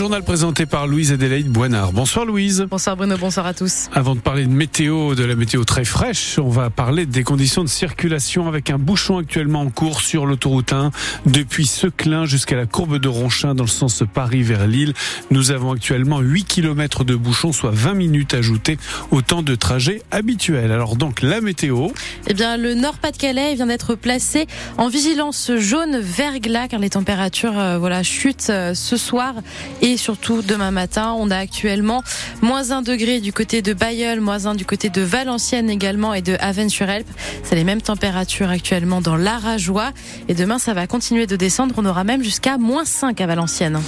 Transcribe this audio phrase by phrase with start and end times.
[0.00, 1.92] journal présenté par Louise Adélaïde Boinard.
[1.92, 2.66] Bonsoir Louise.
[2.70, 3.90] Bonsoir Bruno, bonsoir à tous.
[3.92, 7.62] Avant de parler de météo, de la météo très fraîche, on va parler des conditions
[7.64, 10.90] de circulation avec un bouchon actuellement en cours sur l'autoroute 1
[11.26, 14.94] depuis Seclin jusqu'à la courbe de Ronchin dans le sens Paris vers Lille.
[15.30, 18.78] Nous avons actuellement 8 km de bouchon, soit 20 minutes ajoutées
[19.10, 20.72] au temps de trajet habituel.
[20.72, 21.88] Alors donc la météo.
[22.26, 24.46] Eh bien le Nord-Pas-de-Calais vient d'être placé
[24.78, 29.34] en vigilance jaune verglas car les températures euh, voilà chutent euh, ce soir
[29.82, 31.14] et surtout demain matin.
[31.18, 32.02] On a actuellement
[32.42, 36.22] moins 1 degré du côté de Bayeul, moins 1 du côté de Valenciennes également et
[36.22, 37.08] de Aven-sur-Elpe.
[37.42, 39.90] C'est les mêmes températures actuellement dans l'Arajois
[40.28, 41.74] et demain ça va continuer de descendre.
[41.78, 43.80] On aura même jusqu'à moins 5 à Valenciennes.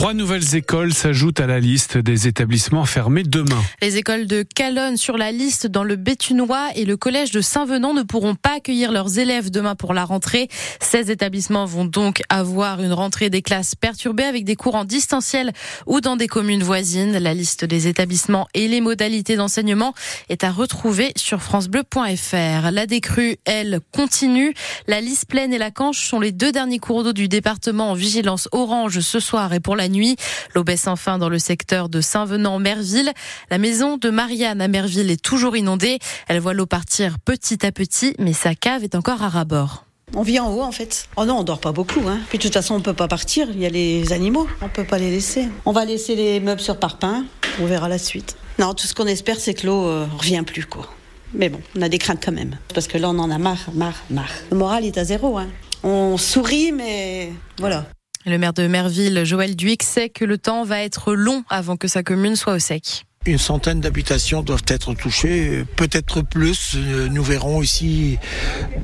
[0.00, 3.62] Trois nouvelles écoles s'ajoutent à la liste des établissements fermés demain.
[3.82, 7.92] Les écoles de Calonne sur la liste dans le Béthunois et le collège de Saint-Venant
[7.92, 10.48] ne pourront pas accueillir leurs élèves demain pour la rentrée.
[10.80, 15.52] Ces établissements vont donc avoir une rentrée des classes perturbée avec des cours en distanciel
[15.84, 17.18] ou dans des communes voisines.
[17.18, 19.92] La liste des établissements et les modalités d'enseignement
[20.30, 22.70] est à retrouver sur francebleu.fr.
[22.72, 24.54] La décrue, elle, continue.
[24.86, 27.94] La liste pleine et la Canche sont les deux derniers cours d'eau du département en
[27.94, 30.16] vigilance orange ce soir et pour la nuit.
[30.54, 33.12] L'eau baisse enfin dans le secteur de Saint-Venant-Merville.
[33.50, 35.98] La maison de Marianne à Merville est toujours inondée.
[36.28, 39.84] Elle voit l'eau partir petit à petit, mais sa cave est encore à rabord.
[40.14, 41.08] On vit en haut en fait.
[41.16, 42.00] Oh non, on dort pas beaucoup.
[42.08, 42.18] Hein.
[42.28, 43.48] Puis de toute façon, on peut pas partir.
[43.50, 44.48] Il y a les animaux.
[44.60, 45.48] On peut pas les laisser.
[45.64, 47.24] On va laisser les meubles sur parpaing.
[47.60, 48.36] On verra la suite.
[48.58, 50.88] Non, tout ce qu'on espère, c'est que l'eau euh, revient plus quoi.
[51.32, 52.58] Mais bon, on a des craintes quand même.
[52.74, 54.32] Parce que là, on en a marre, marre, marre.
[54.50, 55.38] Le moral est à zéro.
[55.38, 55.48] Hein.
[55.84, 57.86] On sourit, mais voilà.
[58.26, 61.88] Le maire de Merville, Joël Duic, sait que le temps va être long avant que
[61.88, 63.06] sa commune soit au sec.
[63.24, 66.76] Une centaine d'habitations doivent être touchées, peut-être plus.
[67.10, 68.18] Nous verrons ici,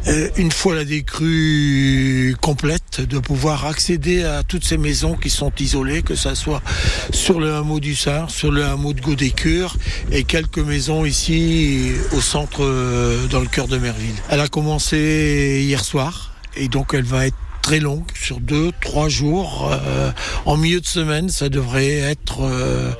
[0.09, 5.53] euh, une fois la décrue complète, de pouvoir accéder à toutes ces maisons qui sont
[5.59, 6.63] isolées, que ce soit
[7.13, 9.77] sur le hameau du Sar, sur le hameau de Godécure
[10.11, 14.17] et quelques maisons ici au centre, euh, dans le cœur de Merville.
[14.31, 17.37] Elle a commencé hier soir et donc elle va être
[17.67, 19.69] très longue, sur deux, trois jours.
[19.73, 20.13] Euh,
[20.45, 22.93] en milieu de semaine, ça devrait être euh,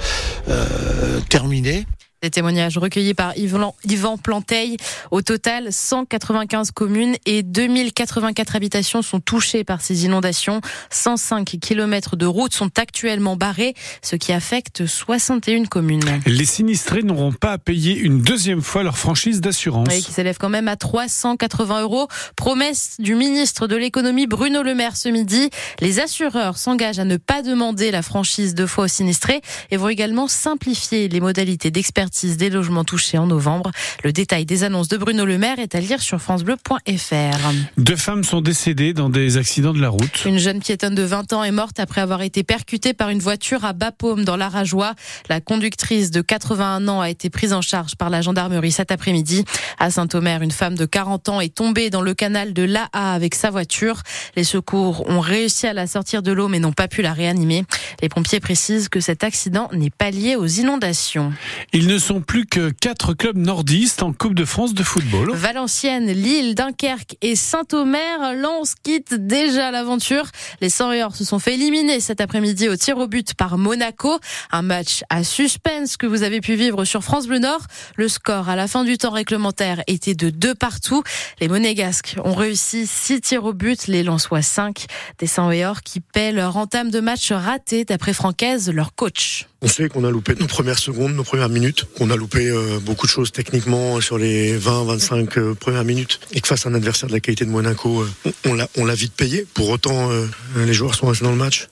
[0.49, 1.87] euh, terminé.
[2.31, 4.77] Témoignages recueillis par Yvan Planteil.
[5.11, 10.61] Au total, 195 communes et 2084 habitations sont touchées par ces inondations.
[10.91, 16.21] 105 kilomètres de routes sont actuellement barrés, ce qui affecte 61 communes.
[16.27, 19.89] Les sinistrés n'auront pas à payer une deuxième fois leur franchise d'assurance.
[19.91, 22.09] Oui, qui s'élève quand même à 380 euros.
[22.37, 25.51] Promesse du ministre de l'économie Bruno Le Maire ce midi.
[25.81, 29.89] Les assureurs s'engagent à ne pas demander la franchise deux fois aux sinistrés et vont
[29.89, 33.71] également simplifier les modalités d'expertise des logements touchés en novembre.
[34.03, 37.39] Le détail des annonces de Bruno Le Maire est à lire sur francebleu.fr.
[37.77, 40.25] Deux femmes sont décédées dans des accidents de la route.
[40.25, 43.65] Une jeune piétonne de 20 ans est morte après avoir été percutée par une voiture
[43.65, 44.95] à Bapaume dans l'Arajois.
[45.29, 49.45] La conductrice de 81 ans a été prise en charge par la gendarmerie cet après-midi.
[49.79, 53.35] À Saint-Omer, une femme de 40 ans est tombée dans le canal de l'AA avec
[53.35, 54.03] sa voiture.
[54.37, 57.65] Les secours ont réussi à la sortir de l'eau mais n'ont pas pu la réanimer.
[58.01, 61.33] Les pompiers précisent que cet accident n'est pas lié aux inondations.
[61.73, 65.33] Il ne sont plus que quatre clubs nordistes en Coupe de France de football.
[65.35, 68.35] Valenciennes, Lille, Dunkerque et Saint-Omer.
[68.35, 70.27] Lens quitte déjà l'aventure.
[70.61, 74.19] Les 100 se sont fait éliminer cet après-midi au tir au but par Monaco.
[74.51, 77.63] Un match à suspense que vous avez pu vivre sur France Bleu Nord.
[77.97, 81.03] Le score à la fin du temps réglementaire était de deux partout.
[81.41, 84.87] Les Monégasques ont réussi 6 tirs au but, les Lensois 5.
[85.19, 85.47] Des 100
[85.85, 89.47] qui paient leur entame de match raté d'après Francaise, leur coach.
[89.63, 92.79] On sait qu'on a loupé nos premières secondes, nos premières minutes, qu'on a loupé euh,
[92.79, 96.75] beaucoup de choses techniquement sur les 20-25 euh, premières minutes, et que face à un
[96.75, 98.31] adversaire de la qualité de Monaco, euh,
[98.77, 99.47] on, l'a, vite payé.
[99.55, 100.11] Pour autant,
[100.57, 101.69] les joueurs sont restés dans le match.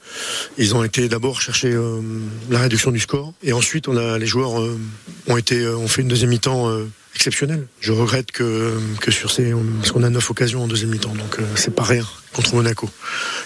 [0.57, 1.79] Ils ont été d'abord chercher
[2.51, 4.63] la réduction du score, et ensuite les joueurs
[5.29, 6.71] ont été, ont fait une deuxième mi-temps
[7.15, 7.67] exceptionnelle.
[7.81, 11.39] Je regrette que, que sur ces, parce qu'on a neuf occasions en deuxième mi-temps, donc
[11.57, 12.91] c'est pas rien contre Monaco.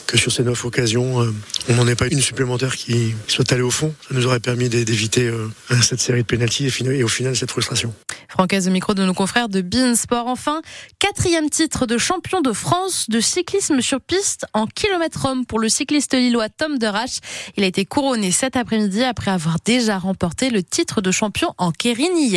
[0.06, 1.32] Que sur ces neuf occasions, euh,
[1.68, 3.94] on n'en ait pas une supplémentaire qui soit allée au fond.
[4.08, 5.48] Ça nous aurait permis d'éviter euh,
[5.82, 7.94] cette série de pénalties et, au final cette frustration.
[8.28, 10.26] Francaise au micro de nos confrères de Bein Sport.
[10.26, 10.62] Enfin,
[10.98, 15.68] quatrième titre de champion de France de cyclisme sur piste en kilomètre homme pour le
[15.68, 17.18] cycliste lillois Tom Derache.
[17.56, 21.70] Il a été couronné cet après-midi après avoir déjà remporté le titre de champion en
[21.70, 22.36] Kérin hier.